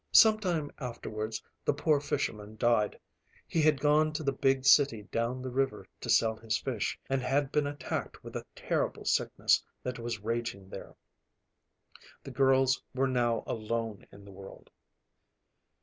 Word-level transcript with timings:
Some 0.13 0.39
time 0.39 0.71
afterwards 0.79 1.43
the 1.63 1.75
poor 1.75 1.99
fisherman 1.99 2.55
died. 2.57 2.97
He 3.47 3.61
had 3.61 3.79
gone 3.79 4.11
to 4.13 4.23
the 4.23 4.31
big 4.31 4.65
city 4.65 5.03
down 5.11 5.43
the 5.43 5.51
river 5.51 5.85
to 5.99 6.09
sell 6.09 6.35
his 6.35 6.57
fish, 6.57 6.99
and 7.07 7.21
had 7.21 7.51
been 7.51 7.67
attacked 7.67 8.23
with 8.23 8.35
a 8.35 8.43
terrible 8.55 9.05
sickness 9.05 9.63
that 9.83 9.99
was 9.99 10.21
raging 10.23 10.69
there. 10.71 10.95
The 12.23 12.31
girls 12.31 12.81
were 12.95 13.07
now 13.07 13.43
alone 13.45 14.07
in 14.11 14.25
the 14.25 14.31
world. 14.31 14.71